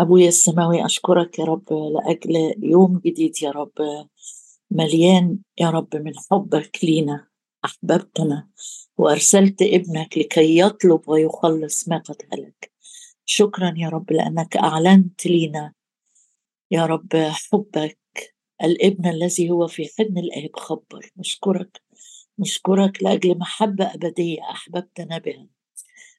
[0.00, 3.72] أبويا السماوي أشكرك يا رب لأجل يوم جديد يا رب
[4.70, 7.26] مليان يا رب من حبك لينا
[7.64, 8.48] أحببتنا
[8.98, 12.72] وأرسلت ابنك لكي يطلب ويخلص ما قد هلك.
[13.24, 15.72] شكرا يا رب لأنك أعلنت لينا
[16.70, 17.98] يا رب حبك.
[18.62, 21.10] الابن الذي هو في حضن الآب خبر.
[21.16, 21.82] نشكرك
[22.38, 25.55] نشكرك لأجل محبة أبدية أحببتنا بها.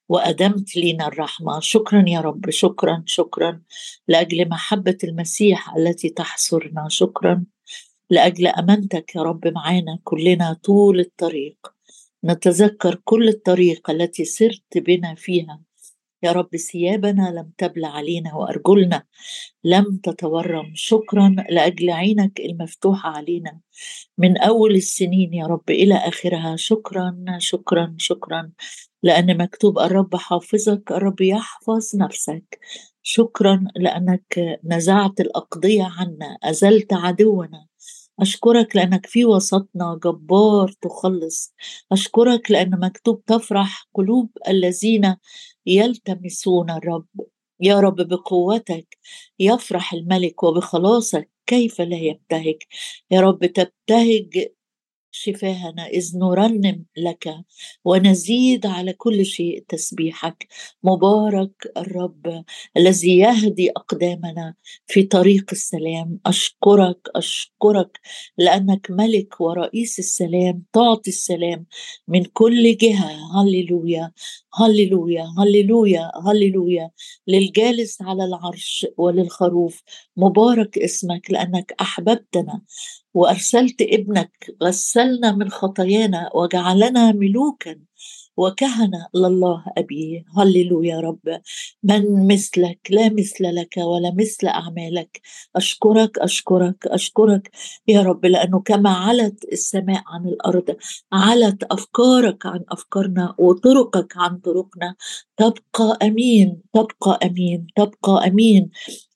[0.10, 1.60] وأدمت لنا الرحمة.
[1.60, 2.50] شكرا يا رب.
[2.50, 3.62] شكرا شكرا.
[4.08, 6.88] لأجل محبة المسيح التي تحصرنا.
[6.90, 7.46] شكرا.
[8.10, 11.58] لأجل أمانتك يا رب معانا كلنا طول الطريق.
[12.26, 15.67] نتذكر كل الطريق التي سرت بنا فيها.
[16.24, 19.04] يا رب ثيابنا لم تبل علينا وأرجلنا
[19.64, 20.72] لم تتورم.
[20.76, 23.60] شكرا لأجل عينك المفتوحة علينا
[24.18, 26.56] من أول السنين يا رب إلى آخرها.
[26.56, 28.52] شكرا شكرا شكرا
[29.04, 32.60] لأن مكتوب الرب حافظك الرب يحفظ نفسك.
[33.04, 37.68] شكرا لأنك نزعت الأقضية عنا أزلت عدونا.
[38.20, 41.54] أشكرك لأنك في وسطنا جبار تخلص.
[41.92, 45.16] أشكرك لأن مكتوب تفرح قلوب الذين
[45.68, 47.08] يلتمسون الرب.
[47.62, 48.98] يا رب بقوتك
[49.40, 52.58] يفرح الملك وبخلاصك كيف لا يبتهج.
[53.12, 54.48] يا رب تبتهج
[55.12, 57.36] شفاهنا إذ نرنم لك
[57.86, 60.48] ونزيد على كل شيء تسبيحك.
[60.84, 62.44] مبارك الرب
[62.78, 64.56] الذي يهدي أقدامنا
[64.88, 66.20] في طريق السلام.
[66.26, 68.00] أشكرك أشكرك
[68.38, 71.66] لأنك ملك ورئيس السلام تعطي السلام
[72.08, 73.42] من كل جهة.
[73.42, 74.12] هللويا
[74.54, 76.92] هللويا هللويا هللويا.
[77.28, 79.84] للجالس على العرش وللخروف.
[80.18, 82.62] مبارك اسمك لأنك أحببتنا
[83.14, 87.80] وأرسلت ابنك غسلنا من خطايانا وجعلنا ملوكا
[88.38, 90.26] وكهنة لله أبي.
[90.38, 91.42] هللو يا رب.
[91.84, 95.22] من مثلك لا مثل لك ولا مثل أعمالك.
[95.56, 97.52] أشكرك أشكرك أشكرك
[97.88, 100.76] يا رب لأنه كما علت السماء عن الأرض
[101.14, 104.96] علت أفكارك عن أفكارنا وطرقك عن طرقنا.
[105.38, 108.70] تبقى أمين تبقى أمين تبقى أمين.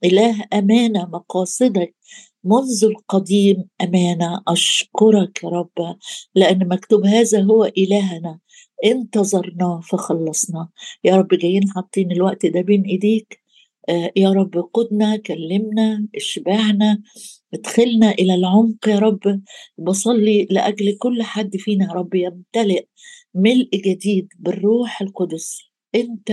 [0.04, 1.96] إله أمانة مقاصدك.
[2.44, 5.98] منذ القديم امانه أشكرك يا رب
[6.36, 8.40] لأن مكتوب هذا هو إلهنا.
[8.86, 10.70] انتظرناه فخلصنا.
[11.04, 13.42] يا رب جايين حاطين الوقت ده بين إيديك.
[13.90, 17.02] آه يا رب قدنا كلمنا اشبعنا
[17.54, 19.42] ادخلنا إلى العمق يا رب.
[19.78, 22.86] بصلي لأجل كل حد فينا يا رب يمتلئ
[23.36, 25.60] ملء جديد بالروح القدس.
[25.96, 26.32] أنت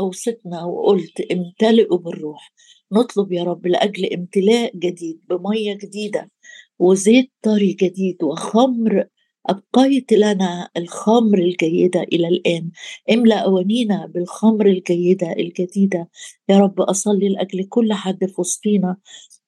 [0.00, 2.52] أوصتنا وقلت امتلئوا بالروح.
[2.92, 6.30] نطلب يا رب لأجل امتلاء جديد بمية جديدة
[6.78, 9.06] وزيت طري جديد وخمر
[9.48, 12.70] أبقيت لنا الخمر الجيدة إلى الآن.
[13.12, 16.08] املأ أوانينا بالخمر الجيدة الجديدة.
[16.48, 18.96] يا رب أصلي لأجل كل حد في وسطينا.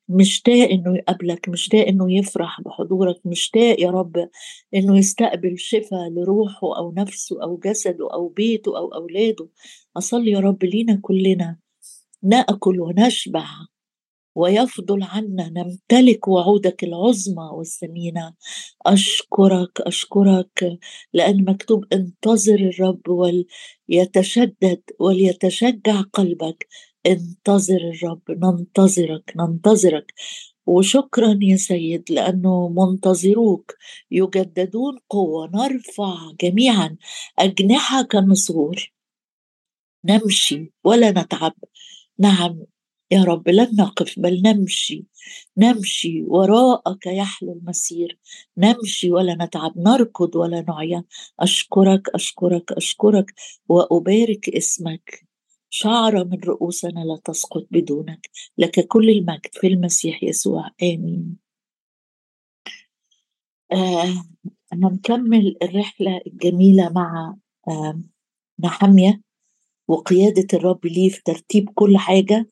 [0.09, 4.29] مشتاق إنه يقابلك مشتاق إنه يفرح بحضورك مشتاق يا رب
[4.75, 9.49] إنه يستقبل شفاء لروحه أو نفسه أو جسده أو بيته أو أولاده.
[9.97, 11.59] أصلي يا رب لينا كلنا
[12.23, 13.45] نأكل ونشبع
[14.35, 18.35] ويفضل عنا نمتلك وعودك العظمى والثمينة.
[18.87, 20.79] أشكرك أشكرك
[21.13, 26.69] لأن مكتوب انتظر الرب وليتشدد وليتشجع قلبك.
[27.07, 30.13] انتظر الرب ننتظرك ننتظرك.
[30.67, 33.75] وشكرا يا سيد لأنه منتظروك
[34.11, 36.97] يجددون قوة نرفع جميعا
[37.39, 38.93] أجنحة كالنسور
[40.05, 41.55] نمشي ولا نتعب.
[42.19, 42.61] نعم
[43.11, 45.07] يا رب لن نقف بل نمشي.
[45.57, 48.19] نمشي وراءك يحلو المسير.
[48.59, 51.05] نمشي ولا نتعب نركض ولا نعيا.
[51.41, 53.35] أشكرك أشكرك أشكرك
[53.69, 55.32] وأبارك اسمك.
[55.75, 58.31] شعرة من رؤوسنا لا تسقط بدونك.
[58.59, 60.71] لك كل المجد في المسيح يسوع.
[60.83, 61.37] آمين.
[63.73, 64.25] آه
[64.75, 67.37] نكمل الرحلة الجميلة مع
[67.69, 68.01] آه
[68.61, 69.21] نحمية
[69.89, 72.49] وقيادة الرب ليه في ترتيب كل حاجة.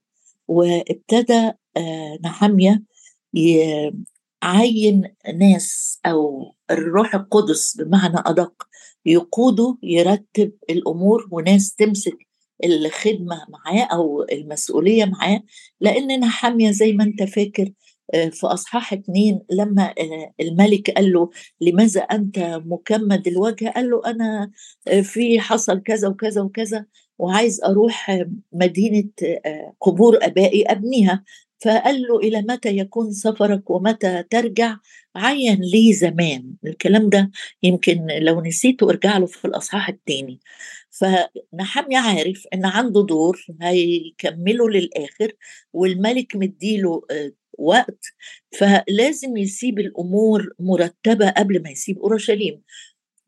[0.48, 2.82] وابتدى آه، نحمية
[3.34, 8.66] يعين ناس أو الروح القدس بمعنى أدق
[9.06, 12.29] يقوده يرتب الأمور وناس تمسك
[12.64, 15.42] الخدمة معاه أو المسؤولية معاه
[15.80, 17.72] لأن نحمية زي ما أنت فاكر
[18.14, 21.30] آه، في أصحاح اتنين لما آه، الملك قال له
[21.60, 24.50] لماذا أنت مكمد الوجه؟ قال له أنا
[25.02, 26.86] في حصل كذا وكذا وكذا
[27.18, 29.10] وعايز أروح مدينة
[29.46, 31.24] آه، قبور أبائي أبنيها.
[31.64, 34.76] فقال له إلى متى يكون سفرك ومتى ترجع؟
[35.16, 36.54] عين لي زمان.
[36.66, 37.30] الكلام ده
[37.62, 40.40] يمكن لو نسيته ارجع له في الأصحاح الثاني
[41.00, 45.32] فنحمية عارف إن عنده دور هيكمله للآخر
[45.72, 48.04] والملك مديله آه، وقت
[48.58, 52.62] فلازم يسيب الأمور مرتبة قبل ما يسيب أورشليم.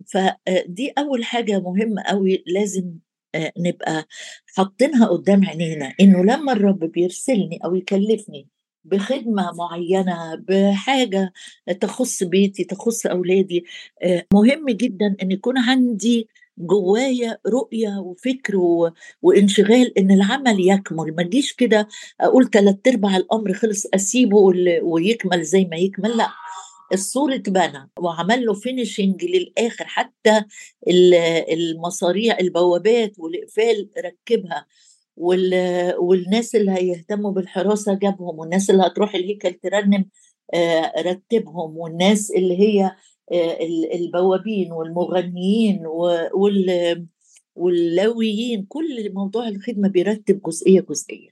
[0.07, 2.95] فدي أول حاجة مهمة قوي لازم
[3.35, 4.07] آه، نبقى
[4.57, 8.49] حاطينها قدام عينينا إنه لما الرب بيرسلني أو يكلفني
[8.85, 11.33] بخدمة معينة بحاجة
[11.81, 13.65] تخص بيتي تخص أولادي
[14.03, 18.53] آه، مهم جدا إن يكون عندي جوايا رؤية وفكر
[19.23, 21.15] وانشغال إن العمل يكمل.
[21.17, 21.89] ما تجيش كده
[22.21, 24.37] أقول ثلاث أرباع الأمر خلص أسيبه
[24.83, 26.17] ويكمل زي ما يكمل.
[26.17, 26.29] لا
[26.93, 29.85] السور اتبنى وعمل له فينيشنج للآخر.
[29.87, 30.45] حتى
[31.53, 34.67] المصاريع البوابات والإقفال ركبها.
[35.99, 40.05] والناس اللي هيهتموا بالحراسة جابهم والناس اللي هتروح الهيكل ترنم
[40.55, 41.77] آه، رتبهم.
[41.79, 42.93] والناس اللي هي
[43.95, 45.83] البوابين والمغنيين
[47.55, 51.29] واللويين كل موضوع الخدمة بيرتب جزئية جزئية.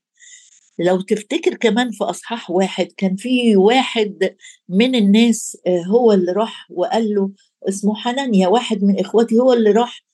[0.79, 4.37] لو تفتكر كمان في أصحاح واحد كان في واحد
[4.69, 7.31] من الناس آه، هو اللي راح وقال له
[7.69, 10.05] اسمه حنانيا واحد من إخواتي هو اللي راح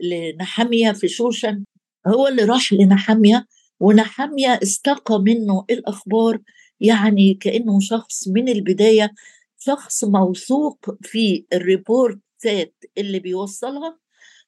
[0.00, 1.64] لنحمية في شوشن.
[2.06, 3.46] هو اللي راح لنحمية
[3.80, 6.38] ونحمية استقى منه الأخبار
[6.80, 9.10] يعني كأنه شخص من البداية
[9.60, 13.98] شخص موثوق في الريبورتات اللي بيوصلها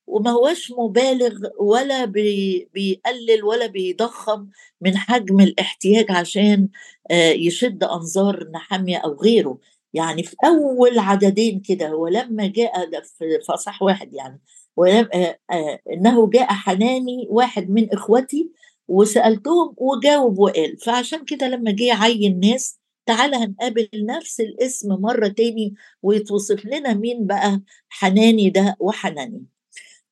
[0.07, 4.49] وما هوش مبالغ ولا بي بيقلل ولا بيضخم
[4.81, 6.69] من حجم الاحتياج عشان
[7.11, 9.59] آه، يشد أنظار نحامية أو غيره.
[9.95, 12.73] يعني في أول عددين كده ولما جاء
[13.03, 14.41] في فصح واحد يعني
[14.77, 18.51] ولم آه، آه، إنه جاء حناني واحد من إخوتي
[18.89, 20.79] وسألتهم وجاوب وقال.
[20.79, 27.27] فعشان كده لما جه عين ناس تعالى هنقابل نفس الاسم مرة تاني ويتوصف لنا مين
[27.27, 29.45] بقى؟ حناني ده وحناني.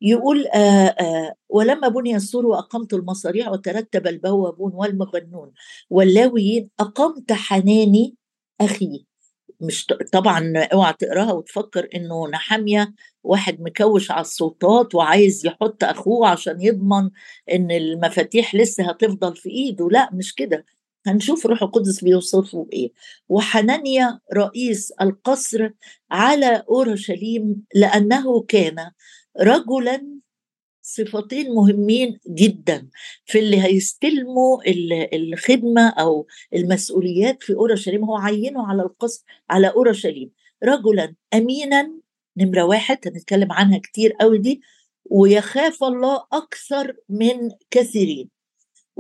[0.02, 5.52] يقول آآ آه، آآ آه، ولما بني السور وأقمت المصاريع وترتب البوابون والمغنون
[5.90, 8.16] واللاويين أقمت حناني
[8.60, 9.06] أخي.
[9.60, 12.94] مش طبعا اوعى تقراها وتفكر إنه نحامية
[13.25, 17.10] واحد مكوش على السلطات وعايز يحط أخوه عشان يضمن
[17.52, 19.88] إن المفاتيح لسه هتفضل في إيده.
[19.90, 20.64] لا مش كده.
[21.06, 22.93] هنشوف روح القدس بيوصفه إيه
[23.29, 25.70] وحنانيا رئيس القصر
[26.11, 28.91] على أورشليم لأنه كان
[29.41, 30.20] رجلا
[30.82, 32.88] صفتين مهمين جدا
[33.25, 34.58] في اللي هيستلموا
[35.14, 38.05] الخدمة أو المسؤوليات في أورشليم.
[38.05, 40.31] هو عينه على القصر على أورشليم.
[40.64, 41.93] رجلا امينا
[42.37, 44.61] نمرة واحد هنتكلم عنها كتير قوي دي
[45.05, 48.31] ويخاف الله أكثر من كثيرين.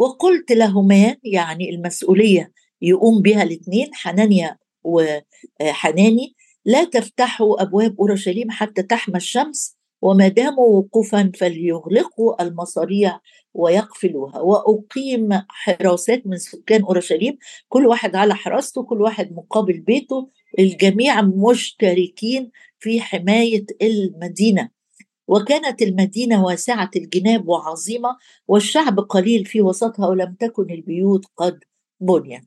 [0.00, 2.52] وقلت لهما يعني المسؤولية
[2.82, 11.32] يقوم بها الاثنين حنانيا وحناني لا تفتحوا أبواب أورشليم حتى تحمى الشمس وما داموا وقوفا
[11.38, 13.20] فليغلقوا المصاريع
[13.54, 14.40] ويقفلوها.
[14.40, 17.38] وأقيم حراسات من سكان أورشليم
[17.68, 24.79] كل واحد على حراسته كل واحد مقابل بيته الجميع مشتركين في حماية المدينة.
[25.28, 28.16] وكانت المدينة واسعة الجناب وعظيمة
[28.48, 31.60] والشعب قليل في وسطها ولم تكن البيوت قد
[32.00, 32.42] بنيت.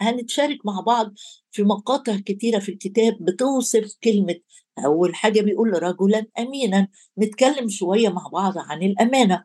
[0.00, 1.14] هنتشارك مع بعض
[1.50, 4.34] في مقاطع كتيرة في الكتاب بتوصف كلمة
[4.84, 6.88] أول حاجة بيقول رجلا امينا
[7.18, 9.44] نتكلم شوية مع بعض عن الأمانة.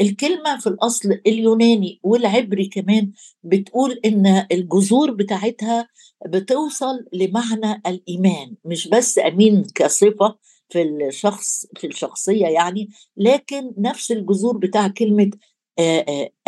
[0.00, 3.12] الكلمة في الأصل اليوناني والعبري كمان
[3.42, 5.88] بتقول إن الجذور بتاعتها
[6.26, 10.36] بتوصل لمعنى الإيمان مش بس أمين كصفة
[10.68, 15.30] في الشخص في الشخصية يعني لكن نفس الجذور بتاع كلمة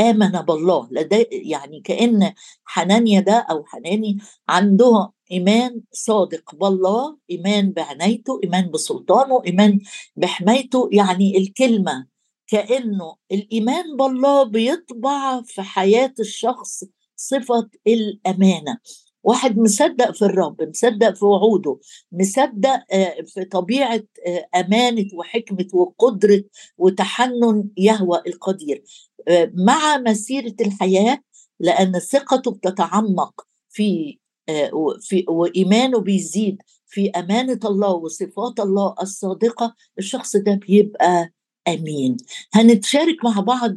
[0.01, 0.89] آمن بالله.
[1.33, 2.33] يعني كأن
[2.65, 9.81] حنانيا ده أو حناني عنده إيمان صادق بالله إيمان بعنايته إيمان بسلطانه إيمان
[10.17, 10.89] بحمايته.
[10.93, 12.07] يعني الكلمة
[12.47, 16.85] كأنه الإيمان بالله بيطبع في حياة الشخص
[17.17, 18.79] صفة الأمانة.
[19.29, 21.79] واحد مصدق في الرب مصدق في وعوده
[22.13, 26.45] مصدق آه، في طبيعة آه، أمانة وحكمة وقدرة
[26.79, 28.83] وتحنن يهوى القدير.
[29.29, 31.19] آه، مع مسيرة الحياة
[31.61, 34.19] لأن ثقته بتتعمق في
[35.01, 41.33] في وإيمانه بيزيد في أمانة الله وصفات الله الصادقة الشخص ده بيبقى
[41.69, 42.17] أمين.
[42.55, 43.75] هنتشارك مع بعض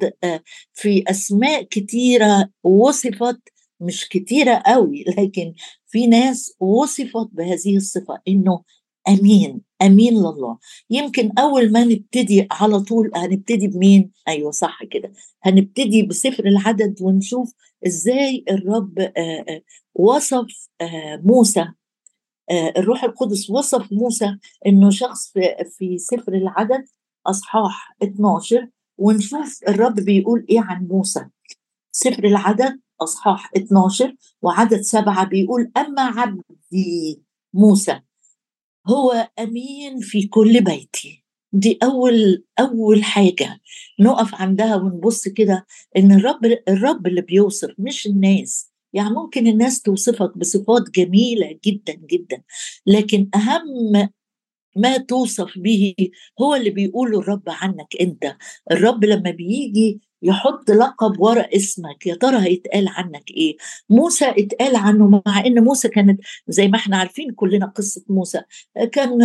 [0.74, 3.39] في أسماء كتيرة وصفت
[3.81, 5.53] مش كتيرة قوي لكن
[5.88, 8.63] في ناس وصفت بهذه الصفة إنه
[9.09, 10.57] أمين أمين لله.
[10.89, 15.11] يمكن أول ما نبتدي على طول هنبتدي بمين؟ أيوة صح كده.
[15.43, 17.53] هنبتدي بسفر العدد ونشوف
[17.88, 19.11] إزاي الرب
[19.95, 20.45] وصف
[21.23, 21.65] موسى.
[22.77, 25.33] الروح القدس وصف موسى إنه شخص
[25.77, 26.85] في, سفر العدد
[27.27, 31.25] أصحاح 12 ونشوف الرب بيقول إيه عن موسى.
[31.91, 37.22] سفر العدد أصحاح 12 وعدد سبعة بيقول أما عبدي
[37.53, 38.00] موسى
[38.88, 41.24] هو أمين في كل بيتي.
[41.53, 43.60] دي أول أول حاجة
[44.00, 45.65] نقف عندها ونبص كده
[45.98, 48.72] إن الرب الرب اللي بيوصف مش الناس.
[48.93, 52.43] يعني ممكن الناس توصفك بصفات جميلة جدا جدا
[52.88, 54.10] لكن أهم
[54.75, 55.96] ما توصف به
[56.41, 58.38] هو اللي بيقوله الرب عنك أنت.
[58.72, 63.57] الرب لما بيجي يحط لقب ورا اسمك يا ترى هيتقال عنك إيه؟
[63.89, 68.41] موسى اتقال عنه مع إن موسى كانت زي ما إحنا عارفين كلنا قصة موسى
[68.91, 69.23] كان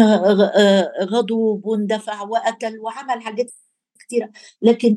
[1.03, 3.51] غضوب واندفع وقتل وعمل حاجات
[3.99, 4.31] كتيرة
[4.63, 4.97] لكن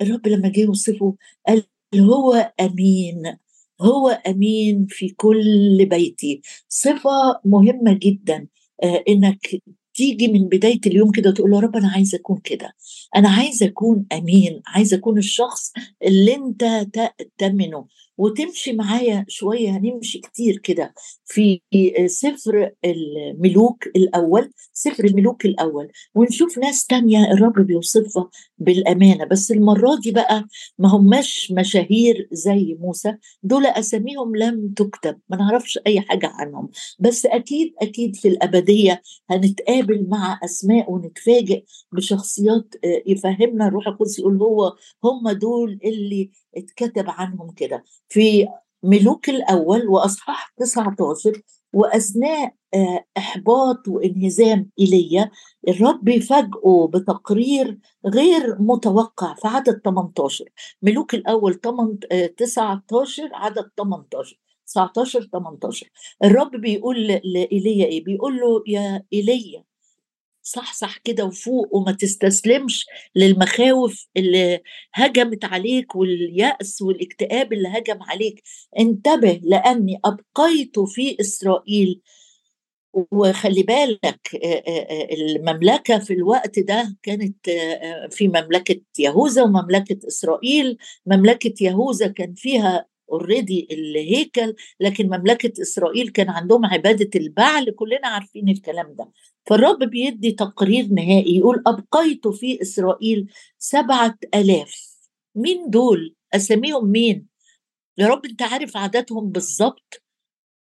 [0.00, 1.14] الرب لما جه يوصفه
[1.48, 1.62] قال
[1.94, 3.36] هو أمين
[3.80, 8.46] هو أمين في كل بيتي صفة مهمة جدا
[8.82, 9.62] آه إنك
[9.98, 12.74] تيجي من بداية اليوم كده تقول يا رب أنا عايزه أكون كده.
[13.16, 15.72] أنا عايزه أكون أمين عايزه أكون الشخص
[16.06, 17.86] اللي أنت تأتمنه
[18.18, 20.94] وتمشي معايا شوية هنمشي كتير كده.
[21.24, 21.60] في
[22.06, 29.24] سفر الملوك الأول سفر الملوك الأول ونشوف ناس تانية الرب بيوصفها بالأمانة.
[29.24, 30.44] بس المرة دي بقى
[30.78, 33.14] ما هماش مشاهير زي موسى.
[33.42, 36.68] دول أساميهم لم تكتب ما نعرفش أي حاجة عنهم.
[36.98, 44.36] بس أكيد أكيد في الأبدية هنتقابل مع أسماء ونتفاجئ بشخصيات آه، يفهمنا الروح القدس يقول
[44.42, 47.84] هو هم دول اللي اتكتب عنهم كده.
[48.08, 48.48] في
[48.82, 55.30] ملوك الأول وأصحاح 19 وأثناء آه، إحباط وانهزام إيليا
[55.68, 60.44] الرب يفاجئه بتقرير غير متوقع في عدد 18
[60.82, 65.90] ملوك الأول 19 آه، عدد 18 19 18
[66.24, 69.64] الرب بيقول لإيليا إيه؟ بيقول له يا إيليا
[70.52, 72.86] صحصح كده وفوق وما تستسلمش
[73.16, 74.60] للمخاوف اللي
[74.94, 78.42] هجمت عليك واليأس والاكتئاب اللي هجم عليك.
[78.78, 82.00] انتبه لأني أبقيت في إسرائيل.
[83.12, 84.30] وخلي بالك
[85.12, 87.50] المملكة في الوقت ده كانت
[88.10, 90.76] في مملكة يهوذا ومملكة إسرائيل.
[91.06, 98.48] مملكة يهوذا كان فيها اوريدي الهيكل لكن مملكة إسرائيل كان عندهم عبادة البعل كلنا عارفين
[98.48, 99.10] الكلام ده.
[99.46, 103.26] فالرب بيدي تقرير نهائي يقول أبقيت في إسرائيل
[103.58, 104.96] سبعة آلاف.
[105.34, 107.26] مين دول؟ أساميهم مين؟
[107.98, 110.02] يا رب أنت عارف عددهم بالظبط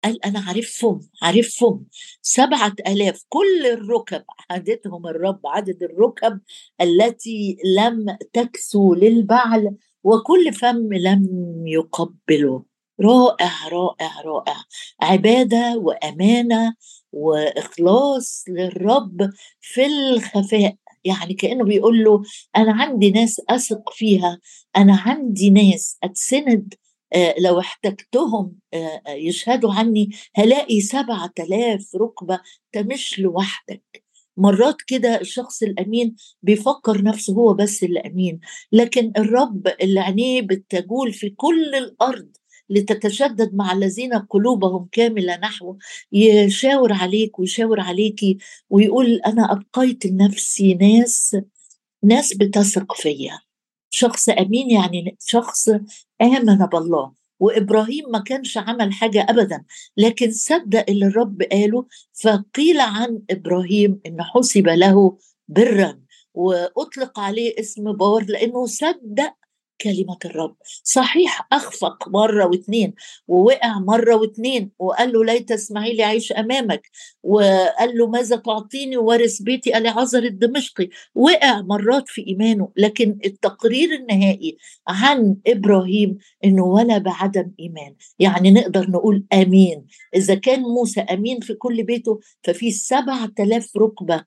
[0.04, 1.86] قال أنا عارفهم عارفهم.
[2.22, 3.24] سبعة ألاف.
[3.30, 6.40] كل الركب عددهم الرب عدد الركب
[6.82, 9.76] التي لم تكسو للبعل.
[10.08, 11.28] وكل فم لم
[11.68, 12.64] يقبله.
[13.02, 14.56] رائع رائع رائع.
[15.02, 16.76] عبادة وأمانة
[17.12, 19.30] وإخلاص للرب
[19.62, 20.76] في الخفاء.
[21.04, 22.24] يعني كأنه بيقول له
[22.58, 24.40] أنا عندي ناس أثق فيها
[24.78, 26.74] أنا عندي ناس أتسند
[27.14, 32.40] آه، لو احتجتهم آه، يشهدوا عني هلاقي سبعة آلاف ركبة
[32.76, 34.07] انت مش لوحدك.
[34.38, 38.40] مرات كده الشخص الأمين بيفكر نفسه هو بس اللي أمين
[38.72, 42.30] لكن الرب اللي عينيه بتجول في كل الأرض
[42.70, 45.78] لتتشدد مع الذين قلوبهم كاملة نحوه
[46.12, 48.38] يشاور عليك ويشاور عليكي
[48.70, 51.38] ويقول أنا أبقيت لنفسي ناس
[52.04, 53.40] ناس بتثق فيا.
[53.90, 55.70] شخص أمين يعني شخص
[56.22, 57.27] آمن بالله.
[57.40, 59.64] وإبراهيم ما كانش عمل حاجة ابدا
[59.98, 61.86] لكن صدق اللي الرب قاله
[62.24, 65.18] فقيل عن إبراهيم إن حسب له
[65.48, 66.00] برا
[66.34, 69.34] وأطلق عليه اسم بار لأنه صدق
[69.82, 70.56] كلمة الرب.
[70.84, 72.94] صحيح أخفق مرة واثنين
[73.28, 76.90] ووقع مرة واثنين وقال له ليت اسماعيل يعيش أمامك.
[77.24, 80.90] وقال له ماذا تعطيني وارث بيتي؟ العذر الدمشقي.
[81.16, 84.58] وقع مرات في إيمانه لكن التقرير النهائي
[84.88, 87.96] عن إبراهيم إنه ولا بعدم إيمان.
[88.20, 89.86] يعني نقدر نقول آمين.
[90.16, 94.24] إذا كان موسى أمين في كل بيته ففي سبعة آلاف ركبة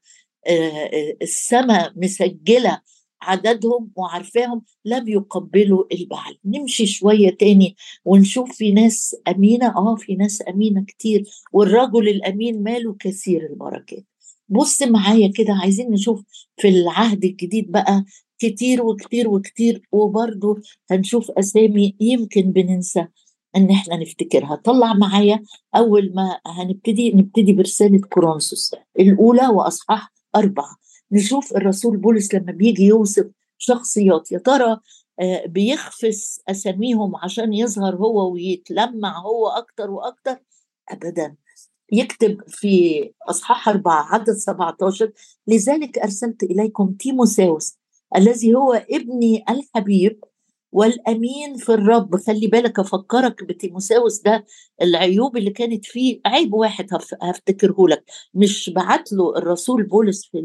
[1.22, 2.80] السماء مسجلة
[3.22, 6.38] عددهم وعارفاهم لم يقبلوا البعل.
[6.44, 9.76] نمشي شوية تاني ونشوف في ناس أمينة.
[9.76, 11.24] آه في ناس أمينة كتير.
[11.52, 14.04] والرجل الأمين ماله كثير البركات.
[14.48, 16.22] بص معايا كده عايزين نشوف
[16.56, 18.04] في العهد الجديد بقى
[18.38, 19.88] كتير وكتير وكتير.
[19.92, 20.56] وبرضه
[20.90, 23.06] هنشوف أسامي يمكن بننسى
[23.56, 24.54] إن إحنا نفتكرها.
[24.64, 25.42] طلع معايا
[25.76, 28.74] أول ما هنبتدي نبتدي برسالة كورنثوس.
[29.00, 30.79] الأولى وأصحاح أربعة.
[31.12, 33.26] نشوف الرسول بولس لما بيجي يوصف
[33.58, 34.80] شخصيات يا ترى
[35.20, 40.36] آه، بيخفس أساميهم عشان يظهر هو ويتلمع هو أكتر وأكتر؟
[40.88, 41.36] ابدا.
[41.92, 45.12] يكتب في أصحاح أربعة عدد 17
[45.46, 47.76] لذلك أرسلت إليكم تيموساوس
[48.16, 50.24] الذي هو ابني الحبيب
[50.72, 52.16] والأمين في الرب.
[52.16, 54.44] خلي بالك أفكرك بتيموساوس ده
[54.82, 56.86] العيوب اللي كانت فيه عيب واحد
[57.22, 58.04] هفتكره لك.
[58.34, 60.38] مش بعت له الرسول بولس في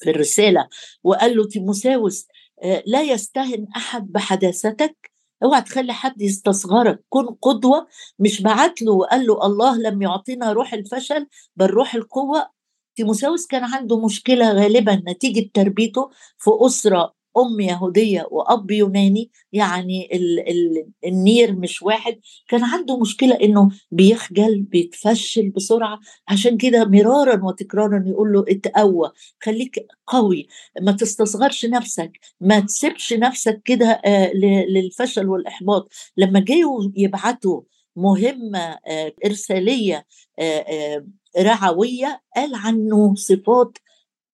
[0.00, 0.68] في الرسالة
[1.04, 2.26] وقال له تيموساوس
[2.62, 5.10] آه، لا يستهن أحد بحداثتك
[5.42, 7.86] اوعى تخلي حد يستصغرك كن قدوة
[8.18, 8.92] مش بعت له.
[8.92, 12.50] وقال له الله لم يعطينا روح الفشل بل روح القوة.
[12.96, 20.48] تيموساوس كان عنده مشكلة غالبا نتيجة تربيته في أسرة أم يهودية وأب يوناني يعني ال
[20.48, 28.04] ال النير مش واحد كان عنده مشكلة إنه بيخجل بيتفشل بسرعة عشان كده مرارا وتكرارا
[28.06, 29.10] يقول له اتقوى
[29.42, 30.48] خليك قوي
[30.82, 34.32] ما تستصغرش نفسك ما تسيبش نفسك كده آه
[34.68, 35.92] للفشل والإحباط.
[36.16, 37.62] لما جاوا يبعتوا
[37.96, 40.06] مهمة آه إرسالية
[40.38, 41.06] آه
[41.38, 43.78] رعوية قال عنه صفات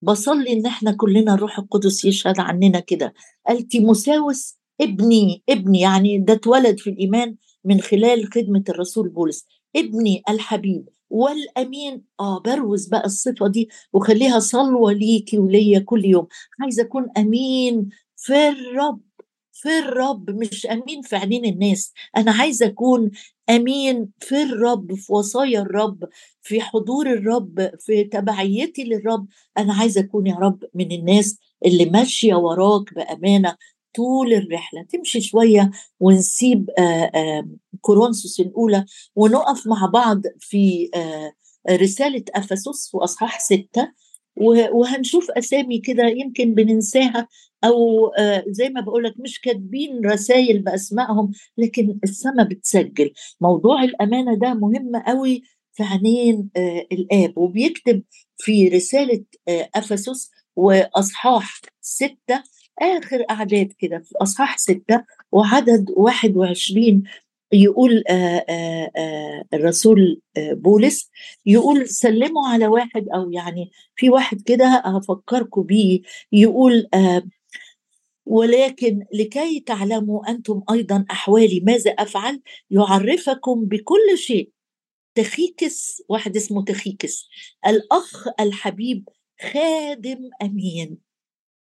[0.03, 3.15] بصلي إن إحنا كلنا الروح القدس يشهد عننا كده.
[3.49, 9.47] قال تيموساوس ابني ابني يعني ده اتولد في الإيمان من خلال خدمة الرسول بولس.
[9.77, 12.05] ابني الحبيب والأمين.
[12.21, 16.27] آه بروز بقى الصفة دي وخليها صلوة ليكي وليا كل يوم.
[16.61, 19.01] عايزة أكون أمين في الرب.
[19.63, 21.93] في الرب مش أمين في عينين الناس.
[22.17, 23.11] أنا عايزة أكون
[23.51, 26.09] أمين في الرب في وصايا الرب
[26.43, 29.27] في حضور الرب في تبعيتي للرب.
[29.59, 33.57] أنا عايزة أكون يا رب من الناس اللي ماشية وراك بأمانة
[33.95, 34.83] طول الرحلة.
[34.83, 36.71] تمشي شوية ونسيب
[37.81, 38.85] كورنثوس الأولى
[39.17, 40.91] ونقف مع بعض في
[41.71, 43.93] رسالة أفسس في اصحاح ستة.
[44.73, 47.29] وهنشوف أسامي كده يمكن بننساها
[47.65, 53.13] أو آه، زي ما بقول لك مش كاتبين رسائل بأسمائهم لكن السماء بتسجل.
[53.41, 55.43] موضوع الأمانة ده مهم قوي
[55.73, 58.03] في عينين آه، الآب وبيكتب
[58.39, 62.43] في رسالة آه، أفسس وأصحاح ستة
[62.83, 67.03] آخر أعداد كده في أصحاح ستة وعدد 21
[67.53, 71.11] يقول آآ آآ الرسول بولس
[71.47, 76.01] يقول سلموا على واحد أو يعني في واحد كده هفكركم بيه
[76.33, 76.87] يقول
[78.27, 84.51] ولكن لكي تعلموا أنتم أيضا أحوالي ماذا أفعل؟ يعرفكم بكل شيء.
[85.15, 87.29] تخيكس واحد اسمه تخيكس
[87.67, 89.09] الأخ الحبيب
[89.53, 90.99] خادم أمين.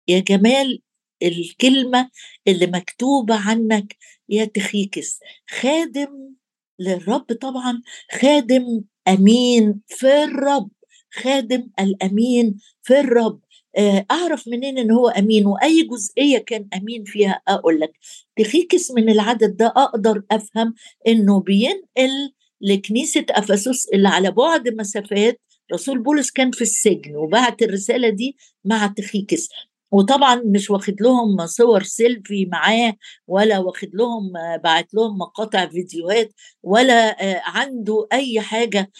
[0.07, 0.81] يا جمال
[1.23, 2.09] الكلمة
[2.47, 3.95] اللي مكتوبة عنك
[4.29, 5.19] يا تخيكس.
[5.49, 6.33] خادم
[6.79, 10.69] للرب طبعا خادم أمين في الرب.
[11.13, 13.39] خادم الأمين في الرب.
[13.77, 17.91] آه، أعرف منين إن هو أمين؟ وأي جزئية كان أمين فيها أقول لك.
[18.37, 20.73] تخيكس من العدد ده أقدر أفهم
[21.07, 25.41] إنه بينقل لكنيسة أفسس اللي على بعد مسافات
[25.73, 29.49] رسول بولس كان في السجن وبعت الرسالة دي مع تخيكس.
[29.91, 32.93] وطبعا مش واخد لهم صور سيلفي معاه
[33.27, 37.17] ولا واخد لهم بعت لهم مقاطع فيديوهات ولا
[37.49, 38.91] عنده أي حاجة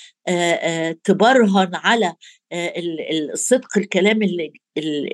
[1.04, 2.14] تبرهن على
[3.34, 4.52] الصدق الكلام اللي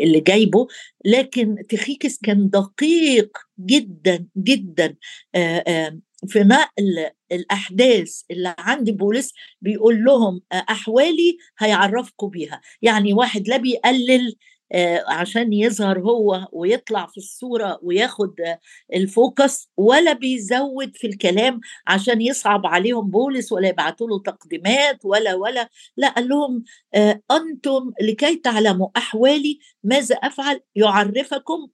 [0.03, 0.67] اللي جايبه.
[1.05, 4.95] لكن تخيكس كان دقيق جدا جدا
[6.27, 12.62] في نقل الأحداث اللي عند بولس بيقول لهم أحوالي هيعرفكم بيها.
[12.81, 14.53] يعني واحد لا بيقلل آه،
[15.07, 18.36] عشان يظهر هو ويطلع في الصورة وياخد
[18.93, 25.69] الفوكس ولا بيزود في الكلام عشان يصعب عليهم بولس ولا يبعتوا له تقديمات ولا ولا
[25.97, 31.67] لا قال لهم آه، أنتم لكي تعلموا أحوالي ماذا أفعل؟ يعرفكم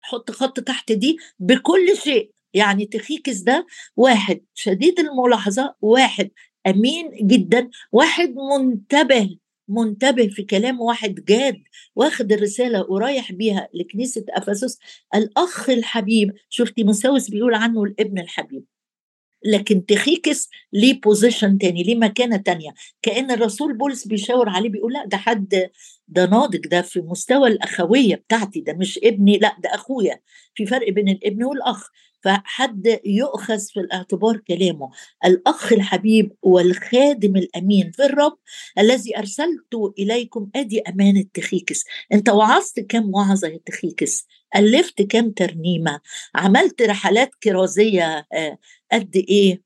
[0.00, 2.32] حط خط تحت دي بكل شيء.
[2.54, 6.30] يعني تخيكس ده واحد شديد الملاحظة واحد
[6.66, 11.62] أمين جدا واحد منتبه منتبه في كلام واحد جاد
[11.96, 14.78] واخد الرسالة ورايح بيها لكنيسة أفسس
[15.14, 18.64] الأخ الحبيب شفت تيموثاوس بيقول عنه الابن الحبيب.
[19.44, 22.70] لكن تخيكس ليه position تاني ليه مكانة تانية؟
[23.02, 25.70] كأن الرسول بولس بيشاور عليه بيقول لا ده حد
[26.08, 30.20] ده ناضج ده في مستوى الأخوية بتاعتي ده مش ابني لا ده أخويا.
[30.54, 31.90] في فرق بين الابن والأخ.
[32.24, 34.90] فحد يؤخذ في الاعتبار كلامه.
[35.24, 38.38] الأخ الحبيب والخادم الأمين في الرب
[38.78, 41.84] الذي أرسلت إليكم أدي أمانة تخيكس.
[42.12, 44.26] أنت وعظت كم وعظة يا تخيكس.
[44.56, 46.00] ألفت كم ترنيمة.
[46.34, 48.26] عملت رحلات كرازية.
[48.32, 48.58] آه،
[48.92, 49.62] قد إيه؟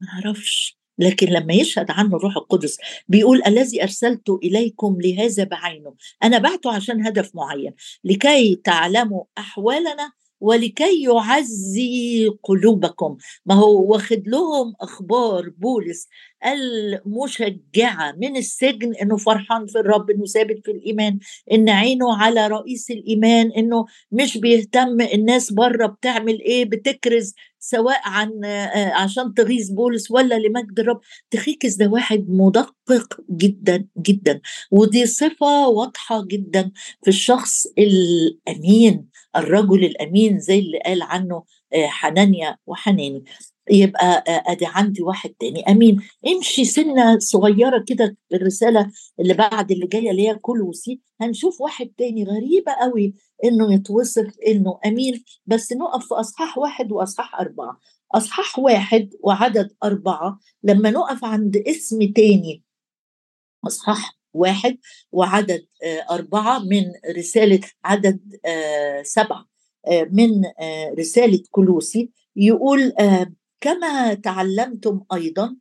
[0.00, 0.76] ما أعرفش.
[0.98, 2.76] لكن لما يشهد عنه الروح القدس
[3.08, 5.94] بيقول الذي أرسلت إليكم لهذا بعينه.
[6.24, 7.74] أنا بعته عشان هدف معين.
[8.04, 13.16] لكي تعلموا أحوالنا ولكي يعزي قلوبكم.
[13.46, 16.08] ما هو واخد لهم أخبار بولس
[16.46, 21.18] المشجعة من السجن إنه فرحان في الرب إنه ثابت في الإيمان
[21.52, 28.44] إن عينه على رئيس الإيمان إنه مش بيهتم الناس بره بتعمل إيه بتكرز سواء عن
[28.44, 31.00] آه، عشان تغيظ بولس ولا لمجد الرب.
[31.30, 34.40] تخيكس ده واحد مدقق جدا جدا.
[34.70, 36.70] ودي صفة واضحة جدا
[37.02, 41.44] في الشخص الأمين الرجل الأمين زي اللي قال عنه
[41.74, 43.24] آه، حنانيا وحناني.
[43.70, 45.62] يبقى أدي عندي واحد تاني.
[45.68, 46.02] أمين.
[46.26, 51.86] امشي سنة صغيرة كده في الرساله اللي بعد اللي جاية اللي هي كلوسي هنشوف واحد
[51.98, 55.24] تاني غريبة قوي إنه يتوصف إنه أمين.
[55.46, 57.78] بس نقف في أصحاح واحد وأصحاح أربعة.
[58.14, 60.38] أصحاح واحد وعدد أربعة.
[60.62, 62.62] لما نقف عند اسم تاني
[63.66, 64.78] أصحاح واحد
[65.12, 65.66] وعدد
[66.10, 66.84] أربعة من
[67.16, 68.20] رسالة عدد
[69.02, 69.46] سبعة
[70.10, 70.42] من
[70.98, 72.92] رسالة كلوسي يقول
[73.60, 75.56] كما تعلمتم أيضا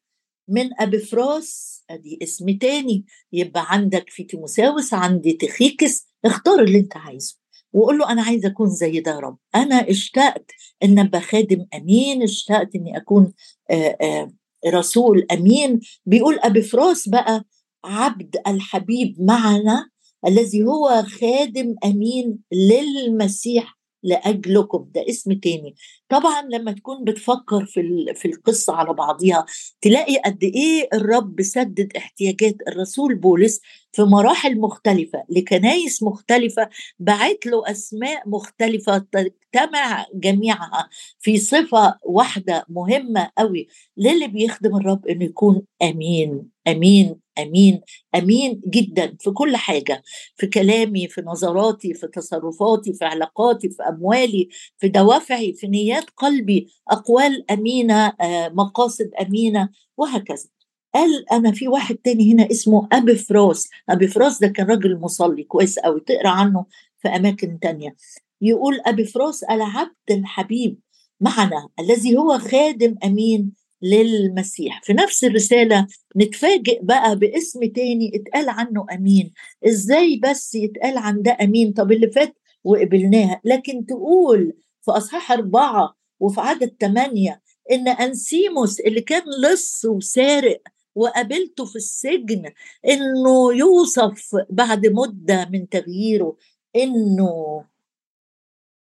[0.49, 7.37] من أبفراس ادي اسم تاني يبقى عندك في تيموساوس عندي تخيكس اختار اللي أنت عايزه.
[7.73, 9.37] وقول له أنا عايز أكون زي ده يا رب.
[9.55, 10.51] أنا اشتقت
[10.83, 13.33] إن أبقى خادم أمين اشتقت إني أكون
[13.71, 14.33] آآ آآ
[14.67, 15.79] رسول أمين.
[16.05, 17.43] بيقول أبفراس بقى
[17.85, 19.89] عبد الحبيب معنا
[20.27, 25.75] الذي هو خادم أمين للمسيح لأجلكم ده اسم تاني.
[26.09, 29.45] طبعا لما تكون بتفكر في في القصة على بعضيها
[29.81, 33.61] تلاقي قد إيه الرب سدد احتياجات الرسول بولس
[33.95, 43.31] في مراحل مختلفة لكنايس مختلفة بعت له أسماء مختلفة تجتمع جميعها في صفة واحدة مهمة
[43.37, 47.81] قوي للي بيخدم الرب إنه يكون أمين أمين أمين
[48.15, 50.03] أمين جدا في كل حاجة
[50.35, 56.67] في كلامي في نظراتي في تصرفاتي في علاقاتي في أموالي في دوافعي في نيات قلبي
[56.89, 60.54] أقوال أمينة آه، مقاصد أمينة وهكذا.
[60.95, 63.69] قال أنا في واحد تاني هنا اسمه أبي فراس.
[63.89, 66.65] أبي فراس ده كان راجل مصلي كويس قوي تقرأ عنه
[67.01, 67.95] في أماكن تانية.
[68.41, 70.79] يقول أبي فراس العبد الحبيب
[71.21, 74.81] معنا الذي هو خادم أمين للمسيح.
[74.83, 79.33] في نفس الرسالة نتفاجئ بقى باسم تاني اتقال عنه أمين.
[79.67, 83.41] إزاي بس يتقال عن ده أمين؟ طب اللي فات وقبلناها.
[83.43, 90.61] لكن تقول في أصحاح أربعة وفي عدد ثمانية إن أنسيموس اللي كان لص وسارق
[90.95, 92.51] وقابلته في السجن
[92.85, 96.37] إنه يوصف بعد مدة من تغييره
[96.75, 97.63] إنه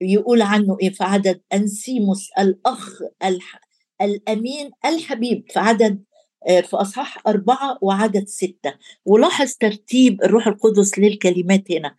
[0.00, 3.60] يقول عنه إيه؟ في عدد أنسيموس الأخ الح
[4.02, 6.04] الأمين الحبيب في عدد
[6.48, 8.74] آه، في أصحاح أربعة وعدد ستة.
[9.04, 11.96] ولاحظ ترتيب الروح القدس للكلمات هنا.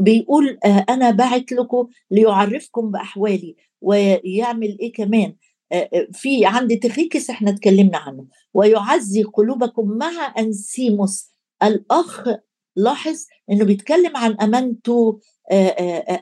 [0.00, 5.36] بيقول آه، أنا بعت لكم ليعرفكم بأحوالي ويعمل إيه كمان؟
[6.12, 11.28] في عند تخيكس إحنا اتكلمنا عنه ويعزي قلوبكم مع أنسيموس.
[11.62, 12.28] الأخ
[12.76, 15.20] لاحظ إنه بيتكلم عن امانته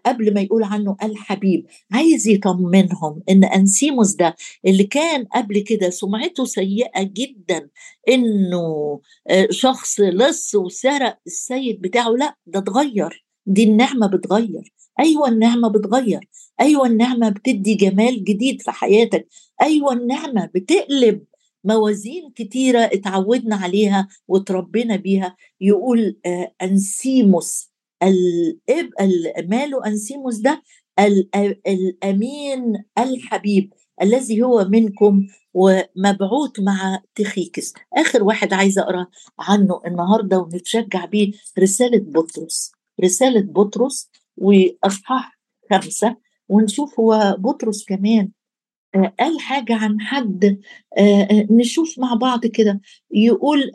[0.07, 1.67] قبل ما يقول عنه الحبيب.
[1.93, 4.37] عايز يطمنهم إن أنسيموس ده
[4.67, 7.69] اللي كان قبل كده سمعته سيئة جدا
[8.09, 9.01] إنه
[9.51, 12.11] شخص لص وسرق السيد بتاعه.
[12.11, 13.25] لا ده اتغير.
[13.47, 14.73] دي النعمة بتغير.
[15.01, 16.21] أيوه النعمة بتغير
[16.61, 19.29] أيوه النعمة بتدي جمال جديد في حياتك
[19.63, 21.25] أيوه النعمة بتقلب
[21.65, 25.37] موازين كتيرة اتعودنا عليها وتربينا بيها.
[25.61, 26.17] يقول
[26.63, 27.71] أنسيموس
[28.03, 28.91] الاب
[29.49, 30.63] ماله أنسيموس ده؟
[31.67, 37.75] الأمين الحبيب الذي هو منكم ومبعوث مع تخيكس.
[37.97, 39.07] آخر واحد عايزه أقرأ
[39.39, 42.73] عنه النهارده ونتشجع بيه رسالة بطرس.
[43.05, 44.10] رسالة بطرس
[44.41, 45.39] وأصحاح
[45.71, 46.17] خمسة
[46.49, 48.31] ونشوف هو بطرس كمان
[48.95, 50.61] آه، قال حاجة عن حد
[50.99, 52.81] آه، آه، نشوف مع بعض كده.
[53.11, 53.73] يقول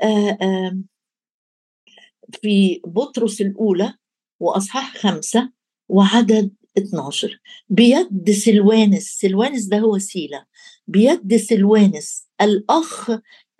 [2.41, 3.93] في بطرس الأولى
[4.39, 5.51] وأصحاح خمسة
[5.89, 10.45] وعدد 12 بيد سلوانس سلوانس ده هو سيلة
[10.87, 13.11] بيد سلوانس الأخ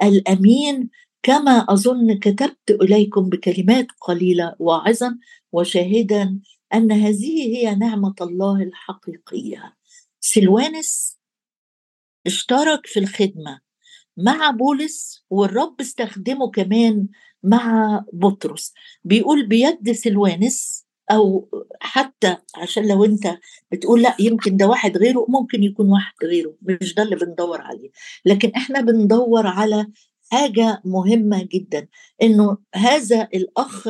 [0.03, 0.89] الأمين
[1.23, 5.17] كما أظن كتبت إليكم بكلمات قليلة واعظا
[5.51, 6.39] وشاهدا
[6.75, 9.75] أن هذه هي نعمة الله الحقيقية.
[10.19, 11.19] سلوانس
[12.25, 13.59] اشترك في الخدمة
[14.17, 17.07] مع بولس والرب استخدمه كمان
[17.43, 18.73] مع بطرس.
[19.03, 21.49] بيقول بيد سلوانس أو
[21.81, 23.37] حتى عشان لو أنت
[23.71, 26.55] بتقول لأ يمكن ده واحد غيره ممكن يكون واحد غيره.
[26.61, 27.89] مش ده اللي بندور عليه.
[28.25, 29.87] لكن إحنا بندور على
[30.31, 31.87] حاجة مهمة جدا
[32.21, 33.87] إنه هذا الأخ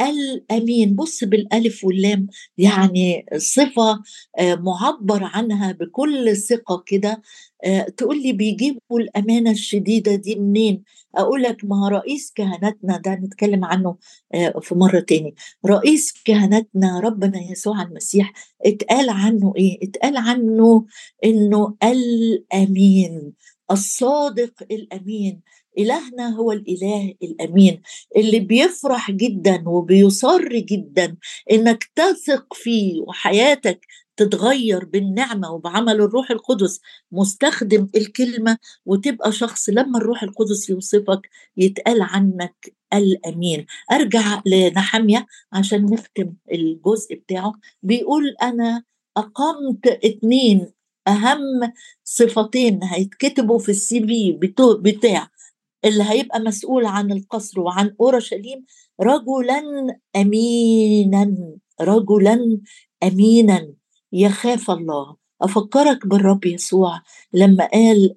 [0.00, 0.94] الأمين.
[0.96, 2.26] بص بالألف واللام
[2.58, 4.02] يعني صفة
[4.38, 7.22] آه، معبر عنها بكل ثقة كده.
[7.64, 10.82] آه، تقول لي بيجيبوا الأمانة الشديدة دي منين؟
[11.16, 13.96] أقول لك ما رئيس كهنتنا ده نتكلم عنه
[14.34, 15.34] آه، في مرة تاني.
[15.66, 18.32] رئيس كهنتنا ربنا يسوع المسيح
[18.66, 20.86] اتقال عنه إيه؟ اتقال عنه
[21.24, 23.32] إنه الأمين
[23.70, 25.40] الصادق الأمين.
[25.78, 27.82] إلهنا هو الإله الأمين
[28.16, 31.16] اللي بيفرح جدا وبيصر جدا
[31.50, 36.80] إنك تثق فيه وحياتك تتغير بالنعمة وبعمل الروح القدس
[37.12, 43.66] مستخدم الكلمة وتبقى شخص لما الروح القدس يوصفك يتقال عنك الأمين.
[43.92, 47.52] أرجع لنحمية عشان نختم الجزء بتاعه.
[47.82, 48.82] بيقول أنا
[49.16, 50.66] أقمت اتنين
[51.08, 51.72] أهم
[52.04, 54.32] صفتين هيتكتبوا في السي في
[54.82, 55.28] بتاع
[55.84, 58.64] اللي هيبقى مسؤول عن القصر وعن أورشليم
[59.00, 59.62] رجلا
[60.16, 61.36] امينا
[61.80, 62.60] رجلا
[63.02, 63.74] امينا.
[64.12, 65.16] يخاف الله.
[65.42, 67.00] أفكرك بالرب يسوع
[67.32, 68.14] لما قال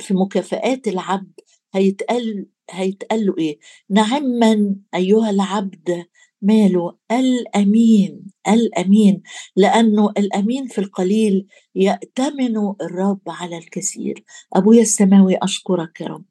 [0.00, 1.32] في مكافآت العبد
[1.74, 3.58] هيتقال هيتقال له إيه؟
[3.90, 6.06] نعما أيها العبد
[6.42, 9.22] ماله؟ الأمين الأمين.
[9.56, 14.24] لأنه الأمين في القليل يأتمن الرب على الكثير.
[14.54, 16.24] أبويا السماوي أشكرك يا رب.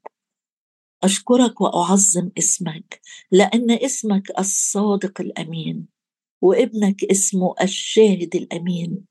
[1.04, 3.00] أشكرك وأعظم اسمك
[3.32, 5.86] لأن اسمك الصادق الأمين
[6.42, 9.04] وابنك اسمه الشاهد الأمين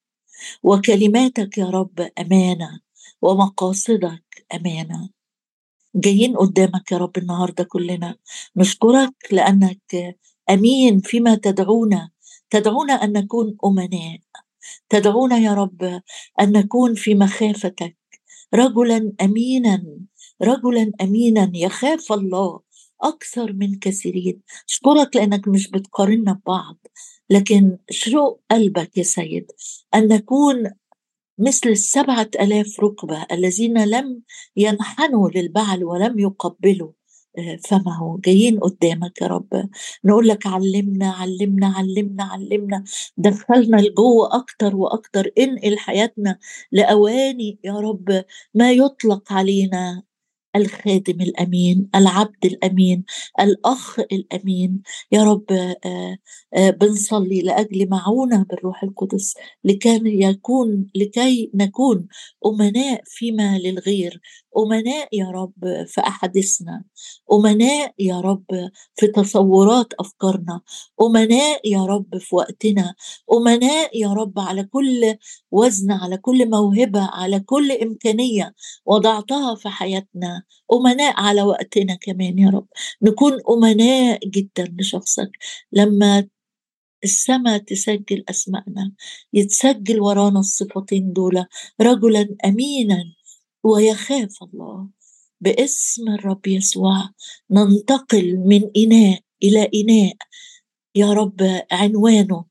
[0.63, 2.79] وكلماتك يا رب أمانة
[3.21, 5.09] ومقاصدك أمانة.
[5.95, 8.15] جايين قدامك يا رب النهارده كلنا.
[8.55, 10.17] نشكرك لأنك
[10.49, 12.09] أمين فيما تدعونا
[12.49, 14.19] تدعونا أن نكون أمناء
[14.89, 16.01] تدعونا يا رب
[16.41, 17.97] أن نكون في مخافتك
[18.53, 19.83] رجلا أمينا.
[20.41, 22.59] رجلا امينا يخاف الله
[23.01, 24.41] أكثر من كثيرين.
[24.69, 26.77] اشكرك لأنك مش بتقارننا ببعض
[27.29, 29.51] لكن شوق قلبك يا سيد
[29.95, 30.71] أن نكون
[31.39, 34.21] مثل السبعة ألاف ركبة الذين لم
[34.57, 36.91] ينحنوا للبعل ولم يقبلوا
[37.37, 38.19] آه، فمه.
[38.25, 39.69] جايين قدامك يا رب.
[40.05, 42.83] نقول لك علمنا علمنا علمنا علمنا.
[43.17, 45.31] دخلنا لجوه أكتر وأكتر.
[45.39, 46.39] انقل حياتنا
[46.71, 48.23] لأواني يا رب.
[48.53, 50.03] ما يطلق علينا
[50.55, 53.03] الخادم الأمين العبد الأمين
[53.39, 54.81] الأخ الأمين.
[55.11, 56.17] يا رب آه،
[56.55, 62.07] آه، بنصلي لأجل معونة بالروح القدس لكي يكون لكي نكون
[62.45, 64.21] أمناء فيما للغير.
[64.57, 66.83] أمناء يا رب في أحاديثنا
[67.33, 68.45] أمناء يا رب
[68.95, 70.61] في تصورات أفكارنا
[71.01, 72.95] أمناء يا رب في وقتنا
[73.33, 75.15] أمناء يا رب على كل
[75.51, 78.53] وزن على كل موهبة على كل إمكانية
[78.85, 82.67] وضعتها في حياتنا أمناء على وقتنا كمان يا رب.
[83.01, 85.29] نكون أمناء جدا لشخصك
[85.71, 86.27] لما
[87.03, 88.91] السماء تسجل اسمائنا
[89.33, 91.45] يتسجل ورانا الصفتين دول
[91.81, 93.03] رجلا امينا.
[93.65, 94.89] ويخاف الله.
[95.41, 97.09] باسم الرب يسوع
[97.51, 100.15] ننتقل من إناء إلى إناء.
[100.95, 102.45] يا رب عنوانه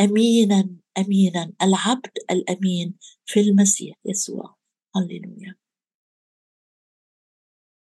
[0.00, 2.94] أمينا أمينا العبد الأمين
[3.26, 4.56] في المسيح يسوع.
[4.96, 5.67] هللويا.